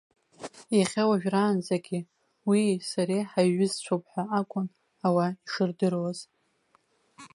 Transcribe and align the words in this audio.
Иахьа 0.77 1.09
уажәраанӡагьы 1.09 1.99
уии 2.47 2.73
сареи 2.89 3.23
ҳаиҩызцәоуп 3.29 4.03
ҳәа 4.11 4.23
акәын 4.39 4.67
ауаа 5.05 5.31
ишырдыруаз. 5.45 6.19